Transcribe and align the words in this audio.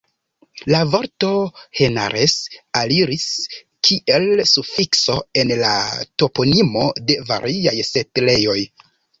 La 0.73 0.77
vorto 0.93 1.27
"henares" 1.81 2.33
aliris, 2.79 3.27
kiel 3.89 4.27
sufikso, 4.55 5.19
en 5.43 5.55
la 5.63 5.77
toponimo 6.23 6.89
de 7.11 7.23
variaj 7.31 7.77
setlejoj. 7.95 8.61